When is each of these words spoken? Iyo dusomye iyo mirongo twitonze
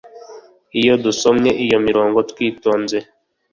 Iyo 0.79 0.93
dusomye 1.03 1.51
iyo 1.63 1.77
mirongo 1.87 2.17
twitonze 2.31 2.97